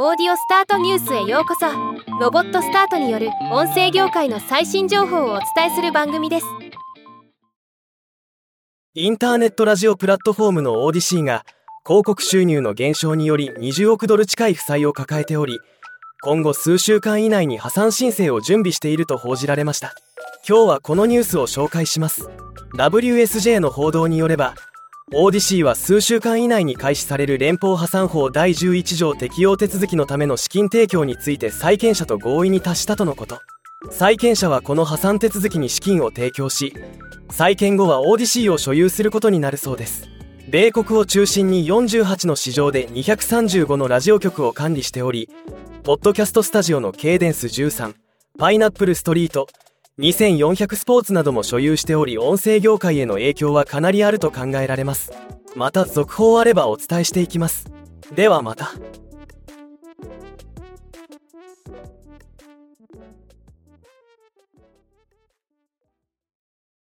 [0.00, 1.66] オーディオスタートニュースへようこそ。
[2.20, 6.46] ロボットスタートによる音声業界の最新情報をお伝えする番組です。
[8.94, 11.44] インターネットラジオプラットフォームのオーディシーが
[11.84, 15.58] 広告収入の減少により20億ドル近い負債を抱えており
[16.22, 19.96] 今後数週間以内に破産申請を準備していると報じられました。
[20.48, 22.30] 今日はこのニュースを紹介します。
[22.76, 24.54] WSJ の報道によれば
[25.14, 33.40] Audacy は数週間以内に開始される連邦破産法第11条適用手続きのための資金提供について債権者と合意に達したとのこと。
[33.90, 36.74] 債権者はこの破産手続きに資金を提供し
[37.30, 40.08] 再建後は Audacy を所有することになるそうです。
[40.50, 45.30] 米国を中心に48の市場で235のラジオ局を管理しており
[45.84, 49.46] ポッドキャストスタジオの Cadence13 Pineapple Street
[49.98, 55.10] 2400Sports なども所有しており音声業界への影響はかなりあると考えられます。
[55.56, 57.66] また続報あればお伝えしていきます。
[58.14, 58.70] ではまた。